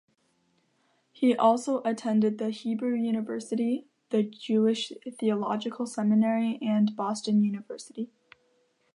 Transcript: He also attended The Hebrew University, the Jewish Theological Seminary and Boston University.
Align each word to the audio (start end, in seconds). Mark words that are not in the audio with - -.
He 1.11 1.35
also 1.35 1.83
attended 1.83 2.39
The 2.39 2.49
Hebrew 2.49 2.95
University, 2.95 3.85
the 4.09 4.23
Jewish 4.23 4.91
Theological 5.19 5.85
Seminary 5.85 6.57
and 6.59 6.95
Boston 6.95 7.43
University. 7.43 8.09